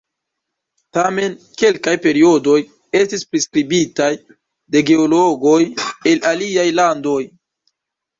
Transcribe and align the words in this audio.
Tamen, 0.97 1.33
kelkaj 1.61 1.91
periodoj 2.05 2.55
estis 2.99 3.25
priskribitaj 3.33 4.07
de 4.77 4.83
geologoj 4.89 5.59
el 6.13 6.25
aliaj 6.31 6.67
landoj. 6.81 7.19